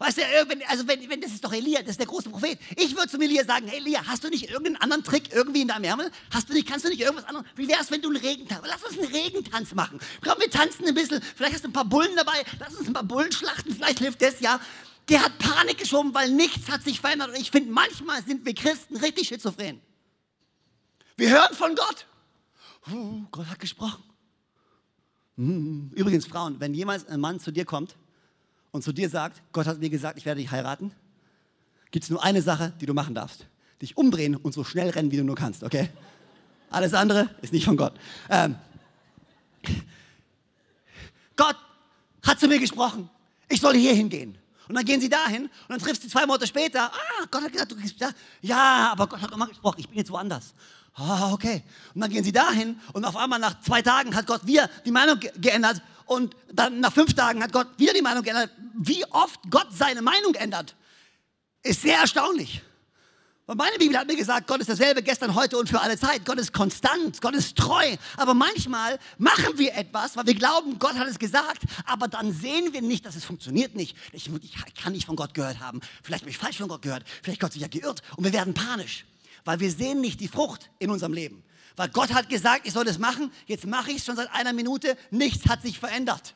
[0.04, 0.22] Weißt du,
[0.68, 2.58] also wenn, wenn, das ist doch Elia, das ist der große Prophet.
[2.76, 5.68] Ich würde zu Elia sagen, hey Elia, hast du nicht irgendeinen anderen Trick irgendwie in
[5.68, 6.10] deinem Ärmel?
[6.30, 7.46] Hast du nicht, kannst du nicht irgendwas anderes?
[7.56, 9.98] Wie wäre es, wenn du einen Regentanz, lass uns einen Regentanz machen.
[10.22, 12.92] Komm, wir tanzen ein bisschen, vielleicht hast du ein paar Bullen dabei, lass uns ein
[12.92, 14.60] paar Bullen schlachten, vielleicht hilft das, ja.
[15.08, 17.30] Der hat Panik geschoben, weil nichts hat sich verändert.
[17.30, 19.80] Und ich finde, manchmal sind wir Christen richtig schizophren.
[21.16, 22.06] Wir hören von Gott.
[22.90, 24.02] Uh, Gott hat gesprochen.
[25.36, 25.92] Hm.
[25.94, 27.96] Übrigens, Frauen, wenn jemals ein Mann zu dir kommt
[28.74, 30.90] und zu dir sagt, Gott hat mir gesagt, ich werde dich heiraten,
[31.92, 33.46] gibt es nur eine Sache, die du machen darfst.
[33.80, 35.90] Dich umdrehen und so schnell rennen, wie du nur kannst, okay?
[36.70, 37.94] Alles andere ist nicht von Gott.
[38.28, 38.56] Ähm,
[41.36, 41.54] Gott
[42.24, 43.08] hat zu mir gesprochen,
[43.48, 44.36] ich soll hier hingehen.
[44.66, 47.52] Und dann gehen sie dahin und dann triffst du zwei Monate später, ah, Gott hat
[47.52, 48.10] gesagt, du gehst da.
[48.40, 50.52] Ja, aber Gott hat immer gesprochen, ich bin jetzt woanders.
[50.94, 51.62] Ah, okay.
[51.94, 54.90] Und dann gehen sie dahin und auf einmal nach zwei Tagen hat Gott wieder die
[54.90, 58.50] Meinung geändert und dann nach fünf Tagen hat Gott wieder die Meinung geändert.
[58.74, 60.74] Wie oft Gott seine Meinung ändert,
[61.62, 62.62] ist sehr erstaunlich.
[63.46, 66.24] Weil meine Bibel hat mir gesagt, Gott ist derselbe gestern, heute und für alle Zeit.
[66.24, 67.96] Gott ist konstant, Gott ist treu.
[68.16, 72.72] Aber manchmal machen wir etwas, weil wir glauben, Gott hat es gesagt, aber dann sehen
[72.72, 73.96] wir nicht, dass es funktioniert nicht.
[74.12, 75.80] Ich, ich kann nicht von Gott gehört haben.
[76.02, 77.04] Vielleicht habe ich falsch von Gott gehört.
[77.22, 78.02] Vielleicht Gott sich ja geirrt.
[78.16, 79.04] Und wir werden panisch,
[79.44, 81.44] weil wir sehen nicht die Frucht in unserem Leben.
[81.76, 83.32] Weil Gott hat gesagt, ich soll das machen.
[83.46, 84.96] Jetzt mache ich es schon seit einer Minute.
[85.10, 86.34] Nichts hat sich verändert.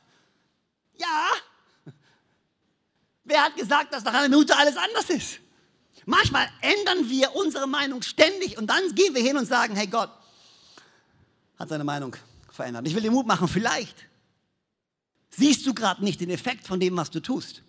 [0.96, 1.92] Ja.
[3.24, 5.40] Wer hat gesagt, dass nach einer Minute alles anders ist?
[6.06, 10.10] Manchmal ändern wir unsere Meinung ständig und dann gehen wir hin und sagen, hey Gott
[11.58, 12.16] hat seine Meinung
[12.50, 12.86] verändert.
[12.86, 14.06] Ich will dir Mut machen, vielleicht
[15.30, 17.62] siehst du gerade nicht den Effekt von dem, was du tust.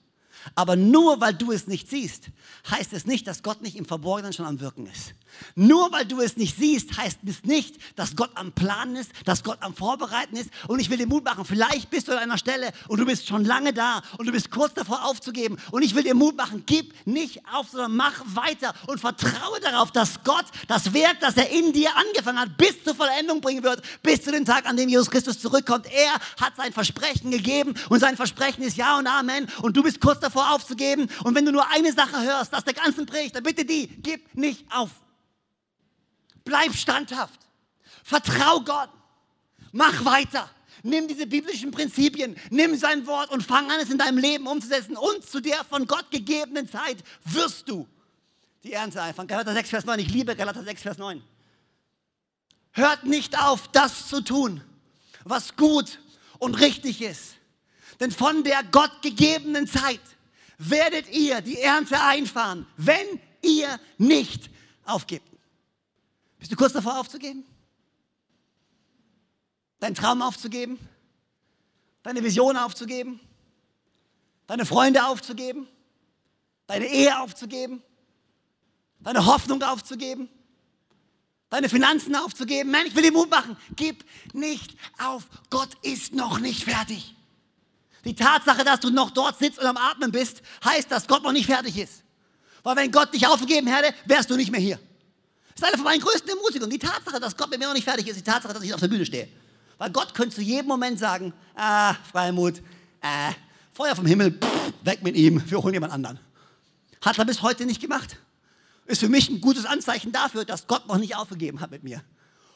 [0.55, 2.29] Aber nur weil du es nicht siehst,
[2.69, 5.13] heißt es nicht, dass Gott nicht im Verborgenen schon am Wirken ist.
[5.55, 9.43] Nur weil du es nicht siehst, heißt es nicht, dass Gott am Planen ist, dass
[9.43, 10.49] Gott am Vorbereiten ist.
[10.67, 13.27] Und ich will dir Mut machen, vielleicht bist du an einer Stelle und du bist
[13.27, 15.57] schon lange da und du bist kurz davor aufzugeben.
[15.71, 19.91] Und ich will dir Mut machen, gib nicht auf, sondern mach weiter und vertraue darauf,
[19.91, 23.81] dass Gott das Werk, das er in dir angefangen hat, bis zur Vollendung bringen wird,
[24.01, 25.85] bis zu dem Tag, an dem Jesus Christus zurückkommt.
[25.91, 29.47] Er hat sein Versprechen gegeben und sein Versprechen ist Ja und Amen.
[29.61, 31.09] Und du bist kurz davor aufzugeben.
[31.23, 34.35] Und wenn du nur eine Sache hörst, das der ganzen Predigt, dann bitte die, gib
[34.35, 34.89] nicht auf.
[36.43, 37.39] Bleib standhaft.
[38.03, 38.89] Vertrau Gott.
[39.71, 40.49] Mach weiter.
[40.81, 44.95] Nimm diese biblischen Prinzipien, nimm sein Wort und fang an, es in deinem Leben umzusetzen.
[44.95, 47.87] Und zu der von Gott gegebenen Zeit wirst du
[48.63, 49.27] die Ernte einfahren.
[49.27, 49.99] Galater 6, Vers 9.
[49.99, 51.21] Ich liebe Galater 6, Vers 9.
[52.71, 54.61] Hört nicht auf, das zu tun,
[55.25, 55.99] was gut
[56.37, 57.35] und richtig ist.
[57.99, 59.99] Denn von der Gott gegebenen Zeit
[60.59, 63.07] werdet ihr die Ernte einfahren, wenn
[63.41, 64.49] ihr nicht
[64.85, 65.27] aufgebt.
[66.37, 67.43] Bist du kurz davor aufzugeben?
[69.79, 70.77] Deinen Traum aufzugeben?
[72.03, 73.19] Deine Vision aufzugeben?
[74.47, 75.67] Deine Freunde aufzugeben?
[76.67, 77.81] Deine Ehe aufzugeben?
[78.99, 80.29] Deine Hoffnung aufzugeben?
[81.49, 82.71] Deine Finanzen aufzugeben?
[82.71, 83.57] Nein, ich will dir Mut machen.
[83.75, 85.27] Gib nicht auf.
[85.49, 87.15] Gott ist noch nicht fertig.
[88.05, 91.31] Die Tatsache, dass du noch dort sitzt und am Atmen bist, heißt, dass Gott noch
[91.31, 92.03] nicht fertig ist.
[92.63, 94.79] Weil wenn Gott dich aufgegeben hätte, wärst du nicht mehr hier.
[95.49, 96.69] Das ist eine von meinen größten Ermutigungen.
[96.69, 98.79] Die Tatsache, dass Gott mit mir noch nicht fertig ist, die Tatsache, dass ich auf
[98.79, 99.27] der Bühne stehe.
[99.77, 102.57] Weil Gott könnte zu jedem Moment sagen, ah, Freimut,
[103.01, 103.31] äh,
[103.73, 106.19] Feuer vom Himmel, pff, weg mit ihm, wir holen jemand anderen.
[107.01, 108.17] Hat er bis heute nicht gemacht.
[108.85, 112.03] Ist für mich ein gutes Anzeichen dafür, dass Gott noch nicht aufgegeben hat mit mir.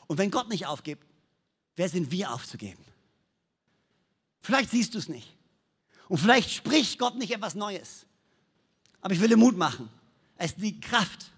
[0.07, 1.05] Und wenn Gott nicht aufgibt,
[1.75, 2.83] wer sind wir aufzugeben?
[4.43, 5.35] Vielleicht siehst du es nicht.
[6.09, 8.05] Und vielleicht spricht Gott nicht etwas Neues.
[9.01, 9.89] Aber ich will dir Mut machen.
[10.35, 11.31] Es liegt Kraft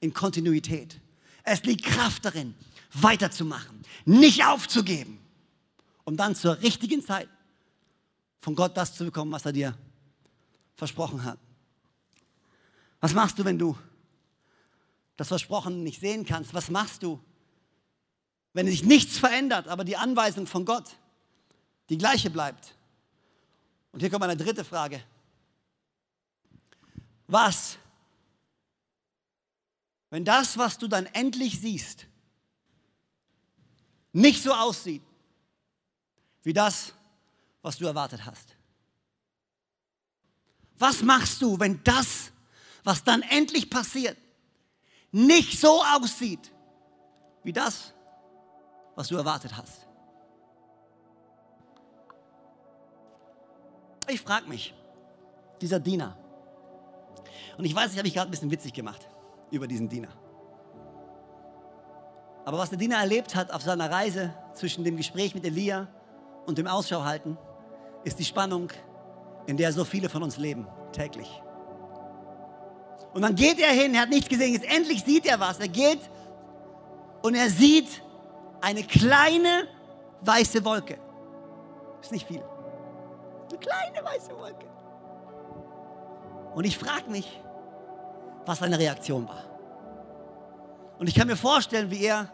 [0.00, 1.00] in Kontinuität.
[1.44, 2.54] Es liegt Kraft darin,
[2.92, 5.18] weiterzumachen, nicht aufzugeben,
[6.04, 7.28] um dann zur richtigen Zeit
[8.40, 9.78] von Gott das zu bekommen, was er dir
[10.74, 11.38] versprochen hat.
[13.00, 13.78] Was machst du, wenn du
[15.16, 16.52] das Versprochen nicht sehen kannst?
[16.52, 17.20] Was machst du,
[18.52, 20.96] wenn sich nichts verändert, aber die Anweisung von Gott
[21.90, 22.74] die gleiche bleibt?
[23.92, 25.02] Und hier kommt eine dritte Frage.
[27.26, 27.76] Was
[30.10, 32.06] wenn das, was du dann endlich siehst,
[34.12, 35.02] nicht so aussieht
[36.42, 36.92] wie das,
[37.62, 38.56] was du erwartet hast?
[40.78, 42.32] Was machst du, wenn das,
[42.82, 44.16] was dann endlich passiert,
[45.12, 46.50] nicht so aussieht
[47.44, 47.92] wie das,
[48.96, 49.86] was du erwartet hast?
[54.12, 54.74] Ich frage mich,
[55.60, 56.16] dieser Diener,
[57.56, 59.08] und ich weiß, ich habe mich gerade ein bisschen witzig gemacht
[59.50, 60.08] über diesen Diener.
[62.44, 65.86] Aber was der Diener erlebt hat auf seiner Reise zwischen dem Gespräch mit Elia
[66.46, 67.36] und dem Ausschau halten,
[68.04, 68.70] ist die Spannung
[69.46, 71.28] in der so viele von uns leben, täglich.
[73.12, 75.58] Und dann geht er hin, er hat nichts gesehen, jetzt endlich sieht er was.
[75.58, 76.00] Er geht
[77.22, 78.02] und er sieht
[78.60, 79.68] eine kleine
[80.22, 80.98] weiße Wolke.
[82.00, 82.42] Ist nicht viel.
[83.50, 84.66] Eine kleine weiße Wolke.
[86.54, 87.42] Und ich frage mich,
[88.46, 89.44] was seine Reaktion war.
[90.98, 92.28] Und ich kann mir vorstellen, wie er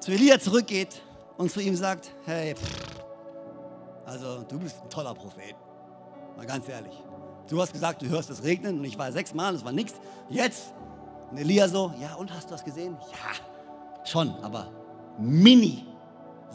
[0.00, 1.00] zu Elia zurückgeht
[1.36, 2.94] und zu ihm sagt, hey, pff,
[4.06, 5.54] also du bist ein toller Prophet.
[6.36, 7.02] Mal ganz ehrlich.
[7.48, 9.94] Du hast gesagt, du hörst es regnen und ich war sechsmal, es war nichts.
[10.28, 10.72] Jetzt?
[11.30, 12.96] Und Elia so, ja und hast du das gesehen?
[13.12, 14.68] Ja, schon, aber
[15.18, 15.86] mini.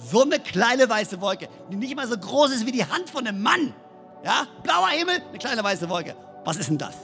[0.08, 3.28] So eine kleine weiße Wolke, die nicht mal so groß ist wie die Hand von
[3.28, 3.74] einem Mann.
[4.24, 6.16] Ja, blauer Himmel, eine kleine weiße Wolke.
[6.46, 6.96] Was ist denn das?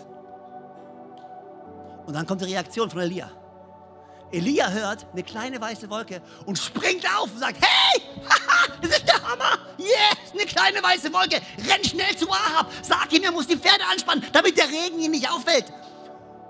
[2.05, 3.29] Und dann kommt die Reaktion von Elia.
[4.31, 8.01] Elia hört eine kleine weiße Wolke und springt auf und sagt, hey,
[8.81, 13.23] das ist der Hammer, yes, eine kleine weiße Wolke, renn schnell zu Ahab, sag ihm,
[13.23, 15.65] er muss die Pferde anspannen, damit der Regen ihn nicht auffällt.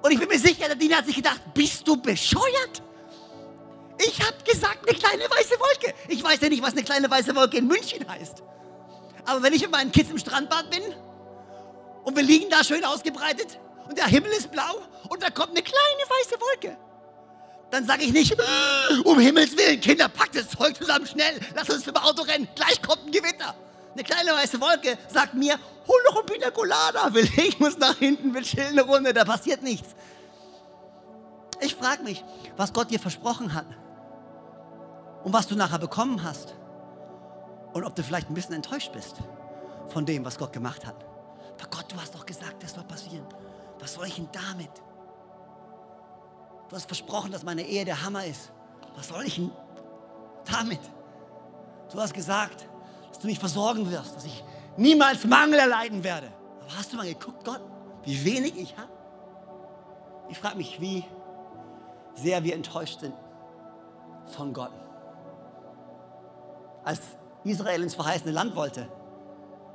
[0.01, 2.81] Und ich bin mir sicher, der Diener hat sich gedacht, bist du bescheuert?
[4.07, 5.93] Ich habe gesagt, eine kleine weiße Wolke.
[6.07, 8.43] Ich weiß ja nicht, was eine kleine weiße Wolke in München heißt.
[9.25, 10.83] Aber wenn ich mit meinen Kids im Strandbad bin
[12.03, 15.63] und wir liegen da schön ausgebreitet und der Himmel ist blau und da kommt eine
[15.63, 16.77] kleine weiße Wolke,
[17.71, 21.69] dann sage ich nicht, äh, um Himmels Willen, Kinder, packt das Zeug zusammen schnell, lass
[21.69, 23.55] uns zum Auto rennen, gleich kommt ein Gewitter.
[23.93, 27.97] Eine kleine weiße Wolke sagt mir, hol noch ein Pina Colada, will ich muss nach
[27.97, 29.95] hinten, will chillen eine Runde, da passiert nichts.
[31.61, 32.23] Ich frage mich,
[32.55, 33.65] was Gott dir versprochen hat
[35.25, 36.55] und was du nachher bekommen hast
[37.73, 39.17] und ob du vielleicht ein bisschen enttäuscht bist
[39.88, 41.03] von dem, was Gott gemacht hat.
[41.59, 43.25] Aber Gott, du hast doch gesagt, das soll passieren.
[43.79, 44.69] Was soll ich denn damit?
[46.69, 48.51] Du hast versprochen, dass meine Ehe der Hammer ist.
[48.95, 49.51] Was soll ich denn
[50.45, 50.79] damit?
[51.91, 52.67] Du hast gesagt,
[53.09, 54.43] dass du mich versorgen wirst, dass ich
[54.77, 56.31] niemals Mangel erleiden werde.
[56.61, 57.61] Aber hast du mal geguckt, Gott,
[58.03, 58.91] wie wenig ich habe?
[60.29, 61.03] Ich frage mich, wie
[62.13, 63.15] sehr wir enttäuscht sind
[64.27, 64.71] von Gott.
[66.85, 67.01] Als
[67.43, 68.87] Israel ins verheißene Land wollte,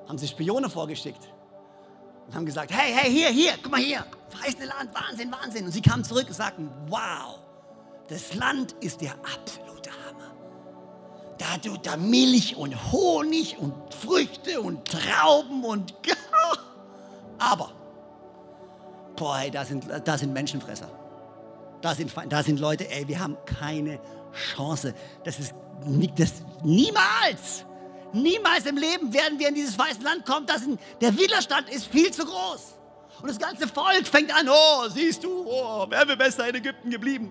[0.09, 1.29] haben sie Spione vorgeschickt
[2.27, 5.65] und haben gesagt, hey, hey, hier, hier, guck mal hier, verheißene Land, Wahnsinn, Wahnsinn.
[5.67, 7.41] Und sie kamen zurück und sagten, wow,
[8.09, 10.35] das Land ist der absolute Hammer.
[11.39, 15.95] Da tut da Milch und Honig und Früchte und Trauben und...
[17.39, 17.73] Aber,
[19.17, 20.89] boah, hey, da sind, da sind Menschenfresser.
[21.81, 23.99] Da sind, da sind Leute, ey, wir haben keine
[24.33, 24.95] Chance.
[25.25, 25.55] Das ist
[26.17, 27.65] das, niemals.
[28.13, 30.47] Niemals im Leben werden wir in dieses weiße Land kommen.
[30.47, 30.63] Das,
[31.01, 32.75] der Widerstand ist viel zu groß.
[33.23, 36.91] Und das ganze Volk fängt an, oh, siehst du, oh, wären wir besser in Ägypten
[36.91, 37.31] geblieben.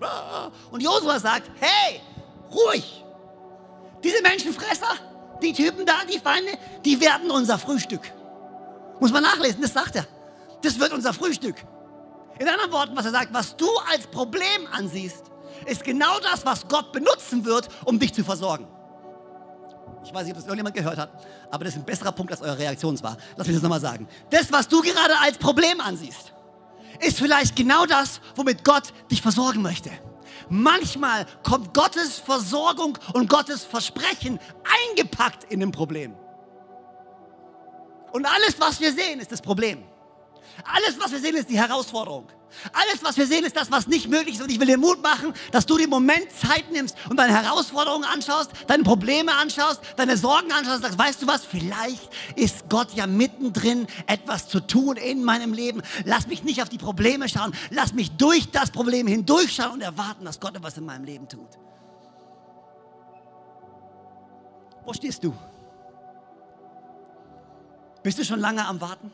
[0.70, 2.00] Und Josua sagt, hey,
[2.50, 3.04] ruhig.
[4.02, 4.94] Diese Menschenfresser,
[5.42, 6.52] die Typen da, die Feinde,
[6.84, 8.12] die werden unser Frühstück.
[9.00, 10.06] Muss man nachlesen, das sagt er.
[10.62, 11.56] Das wird unser Frühstück.
[12.38, 15.29] In anderen Worten, was er sagt, was du als Problem ansiehst,
[15.66, 18.66] ist genau das, was Gott benutzen wird, um dich zu versorgen.
[20.04, 21.10] Ich weiß nicht, ob das irgendjemand gehört hat,
[21.50, 23.16] aber das ist ein besserer Punkt, als eure Reaktion war.
[23.36, 24.08] Lass mich das nochmal sagen.
[24.30, 26.32] Das, was du gerade als Problem ansiehst,
[27.00, 29.90] ist vielleicht genau das, womit Gott dich versorgen möchte.
[30.48, 34.38] Manchmal kommt Gottes Versorgung und Gottes Versprechen
[34.88, 36.16] eingepackt in dem Problem.
[38.12, 39.84] Und alles, was wir sehen, ist das Problem.
[40.64, 42.26] Alles, was wir sehen, ist die Herausforderung.
[42.72, 44.42] Alles, was wir sehen, ist das, was nicht möglich ist.
[44.42, 48.04] Und ich will dir Mut machen, dass du den Moment Zeit nimmst und deine Herausforderungen
[48.04, 52.92] anschaust, deine Probleme anschaust, deine Sorgen anschaust und sagst, weißt du was, vielleicht ist Gott
[52.94, 55.82] ja mittendrin, etwas zu tun in meinem Leben.
[56.04, 57.54] Lass mich nicht auf die Probleme schauen.
[57.70, 61.48] Lass mich durch das Problem hindurchschauen und erwarten, dass Gott etwas in meinem Leben tut.
[64.84, 65.32] Wo stehst du?
[68.02, 69.12] Bist du schon lange am Warten?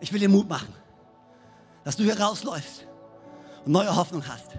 [0.00, 0.74] Ich will dir Mut machen
[1.86, 2.84] dass du hier rausläufst
[3.64, 4.58] und neue Hoffnung hast.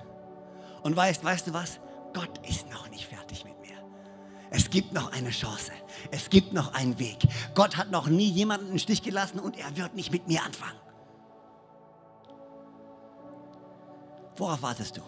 [0.81, 1.81] Und weißt, weißt du was?
[2.13, 3.75] Gott ist noch nicht fertig mit mir.
[4.49, 5.73] Es gibt noch eine Chance.
[6.09, 7.27] Es gibt noch einen Weg.
[7.53, 10.79] Gott hat noch nie jemanden im Stich gelassen und er wird nicht mit mir anfangen.
[14.37, 15.01] Worauf wartest du?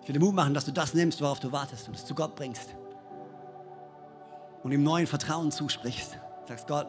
[0.00, 2.14] Ich will dir Mut machen, dass du das nimmst, worauf du wartest und es zu
[2.14, 2.76] Gott bringst.
[4.62, 6.16] Und ihm neuen Vertrauen zusprichst.
[6.48, 6.86] Sagst Gott,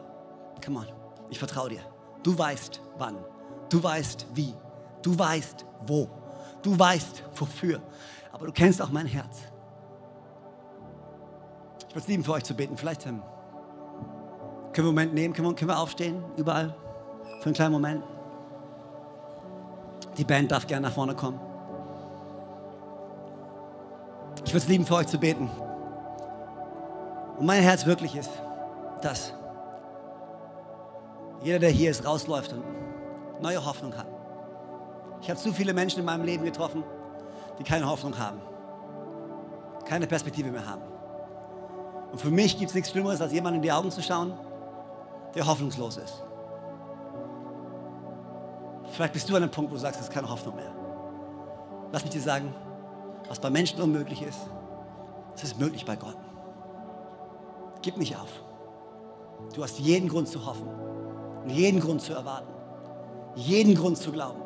[0.63, 1.02] come on,
[1.33, 1.81] ich vertraue dir.
[2.23, 3.17] Du weißt wann.
[3.69, 4.53] Du weißt wie.
[5.01, 6.07] Du weißt wo.
[6.61, 7.81] Du weißt wofür.
[8.31, 9.41] Aber du kennst auch mein Herz.
[11.89, 12.77] Ich würde es lieben, für euch zu beten.
[12.77, 13.21] Vielleicht ähm,
[14.71, 16.75] können wir einen Moment nehmen, können wir, können wir aufstehen, überall,
[17.39, 18.03] für einen kleinen Moment.
[20.17, 21.39] Die Band darf gerne nach vorne kommen.
[24.45, 25.49] Ich würde es lieben, für euch zu beten.
[27.37, 28.31] Und mein Herz wirklich ist,
[29.01, 29.33] dass
[31.43, 32.63] jeder, der hier ist, rausläuft und
[33.41, 34.07] neue Hoffnung hat.
[35.21, 36.83] Ich habe zu viele Menschen in meinem Leben getroffen,
[37.59, 38.41] die keine Hoffnung haben,
[39.85, 40.81] keine Perspektive mehr haben.
[42.11, 44.33] Und für mich gibt es nichts Schlimmeres, als jemandem in die Augen zu schauen,
[45.35, 46.23] der hoffnungslos ist.
[48.91, 50.71] Vielleicht bist du an einem Punkt, wo du sagst, es ist keine Hoffnung mehr.
[51.91, 52.53] Lass mich dir sagen,
[53.27, 54.39] was bei Menschen unmöglich ist,
[55.35, 56.17] es ist möglich bei Gott.
[57.81, 58.29] Gib nicht auf.
[59.53, 60.92] Du hast jeden Grund zu hoffen
[61.43, 62.47] und jeden Grund zu erwarten,
[63.35, 64.41] jeden Grund zu glauben,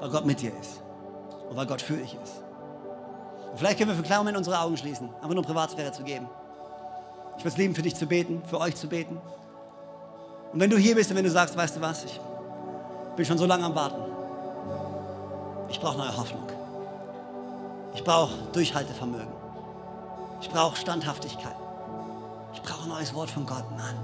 [0.00, 0.82] weil Gott mit dir ist
[1.48, 2.42] und weil Gott für dich ist.
[3.50, 6.02] Und vielleicht können wir für einen kleinen Moment unsere Augen schließen, einfach nur Privatsphäre zu
[6.02, 6.28] geben.
[7.36, 9.20] Ich würde es lieben, für dich zu beten, für euch zu beten.
[10.52, 12.20] Und wenn du hier bist und wenn du sagst, weißt du was, ich
[13.16, 14.02] bin schon so lange am Warten.
[15.68, 16.46] Ich brauche neue Hoffnung.
[17.94, 19.32] Ich brauche Durchhaltevermögen.
[20.40, 21.56] Ich brauche Standhaftigkeit.
[22.54, 23.64] Ich brauche ein neues Wort von Gott.
[23.70, 23.96] Mann,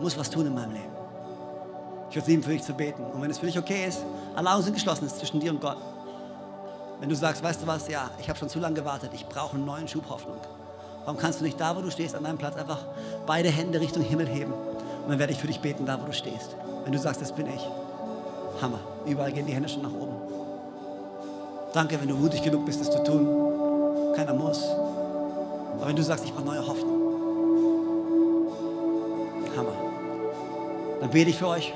[0.00, 0.92] muss was tun in meinem Leben.
[2.10, 3.04] Ich würde lieben, für dich zu beten.
[3.04, 5.52] Und wenn es für dich okay ist, alle Augen sind geschlossen, es ist zwischen dir
[5.52, 5.76] und Gott.
[6.98, 9.56] Wenn du sagst, weißt du was, ja, ich habe schon zu lange gewartet, ich brauche
[9.56, 10.36] einen neuen Schub Hoffnung.
[11.04, 12.84] Warum kannst du nicht da, wo du stehst, an deinem Platz einfach
[13.26, 14.52] beide Hände Richtung Himmel heben?
[14.52, 16.56] Und dann werde ich für dich beten, da, wo du stehst.
[16.84, 17.66] Wenn du sagst, das bin ich.
[18.60, 18.80] Hammer.
[19.06, 20.16] Überall gehen die Hände schon nach oben.
[21.72, 24.14] Danke, wenn du mutig genug bist, es zu tun.
[24.14, 24.62] Keiner muss.
[25.76, 26.89] Aber wenn du sagst, ich brauche neue Hoffnung.
[31.00, 31.72] Dann bete ich für euch.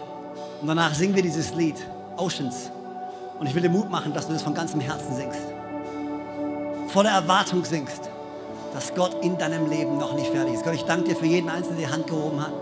[0.61, 1.77] Und danach singen wir dieses Lied,
[2.17, 2.71] Oceans.
[3.39, 5.41] Und ich will dir Mut machen, dass du das von ganzem Herzen singst.
[6.89, 8.09] Voller Erwartung singst,
[8.73, 10.65] dass Gott in deinem Leben noch nicht fertig ist.
[10.65, 12.53] Gott, ich danke dir für jeden Einzelnen, der die Hand gehoben hat.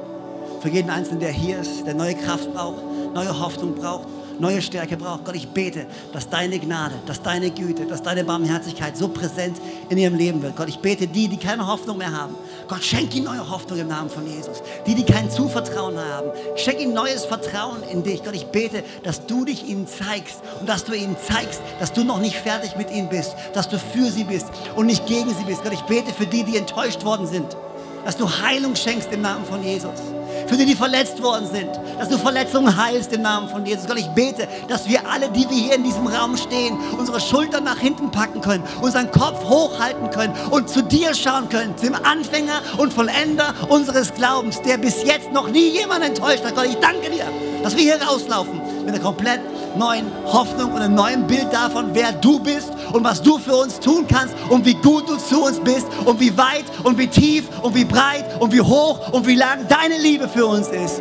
[0.61, 2.83] Für jeden Einzelnen, der hier ist, der neue Kraft braucht,
[3.14, 4.07] neue Hoffnung braucht
[4.42, 5.24] neue Stärke braucht.
[5.24, 9.57] Gott, ich bete, dass deine Gnade, dass deine Güte, dass deine Barmherzigkeit so präsent
[9.88, 10.57] in ihrem Leben wird.
[10.57, 12.35] Gott, ich bete die, die keine Hoffnung mehr haben.
[12.68, 14.62] Gott, schenk ihnen neue Hoffnung im Namen von Jesus.
[14.87, 18.22] Die, die kein Zuvertrauen haben, schenk ihnen neues Vertrauen in dich.
[18.24, 22.05] Gott, ich bete, dass du dich ihnen zeigst und dass du ihnen zeigst, dass du
[22.05, 25.44] noch nicht fertig mit ihnen bist, dass du für sie bist und nicht gegen sie
[25.44, 25.62] bist.
[25.62, 27.57] Gott, ich bete für die, die enttäuscht worden sind,
[28.05, 30.00] dass du Heilung schenkst im Namen von Jesus
[30.46, 33.87] für die, die verletzt worden sind, dass du Verletzungen heilst im Namen von Jesus.
[33.87, 37.64] Gott, ich bete, dass wir alle, die wir hier in diesem Raum stehen, unsere Schultern
[37.64, 42.61] nach hinten packen können, unseren Kopf hochhalten können und zu dir schauen können, zum Anfänger
[42.78, 46.55] und Vollender unseres Glaubens, der bis jetzt noch nie jemand enttäuscht hat.
[46.55, 47.24] Gott, ich danke dir,
[47.62, 49.40] dass wir hier rauslaufen mit einer komplett
[49.76, 53.81] neuen Hoffnung und einem neuen Bild davon, wer du bist und was du für uns
[53.81, 57.44] tun kannst und wie gut du zu uns bist und wie weit und wie tief
[57.62, 61.00] und wie breit und wie hoch und wie lang deine Liebe für uns ist.